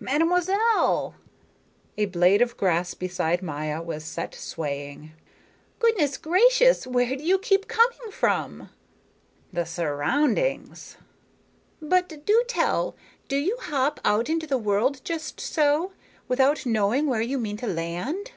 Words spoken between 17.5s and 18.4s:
to land?"